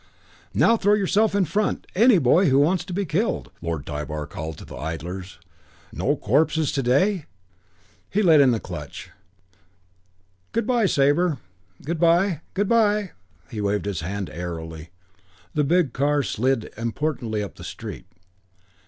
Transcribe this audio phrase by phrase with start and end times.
[0.55, 4.57] "Now throw yourself in front, any boy who wants to be killed," Lord Tybar called
[4.57, 5.37] to the idlers.
[5.93, 7.25] "No corpses to day?"
[8.09, 9.11] He let in the clutch.
[10.53, 11.37] "Good by, Sabre.
[11.85, 13.11] Good by, good by."
[13.51, 14.89] He waved his hand airily.
[15.53, 18.07] The big car slid importantly up the street.